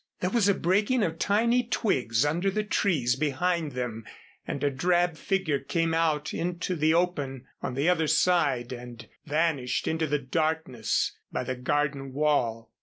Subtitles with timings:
[0.19, 4.03] There was a breaking of tiny twigs under the trees behind them
[4.47, 9.87] and a drab figure came out into the open on the other side and vanished
[9.87, 12.71] into the darkness by the garden wall.